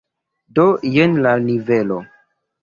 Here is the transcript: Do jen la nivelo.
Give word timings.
Do 0.59 0.63
jen 0.95 1.13
la 1.27 1.35
nivelo. 1.45 2.01